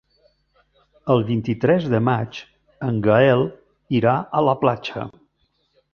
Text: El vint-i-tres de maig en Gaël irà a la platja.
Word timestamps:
El 1.15 1.21
vint-i-tres 1.27 1.85
de 1.95 2.01
maig 2.07 2.41
en 2.89 2.97
Gaël 3.09 3.45
irà 4.01 4.15
a 4.41 4.45
la 4.51 4.57
platja. 4.65 5.05